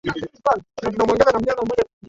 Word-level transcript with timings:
Damu 0.95 1.13
yako 1.19 1.29
natumai 1.43 1.81